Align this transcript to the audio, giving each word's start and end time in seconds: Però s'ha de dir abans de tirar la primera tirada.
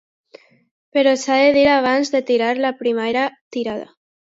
Però 0.97 1.13
s'ha 1.25 1.37
de 1.43 1.53
dir 1.59 1.67
abans 1.75 2.13
de 2.17 2.25
tirar 2.33 2.51
la 2.67 2.77
primera 2.85 3.33
tirada. 3.59 3.93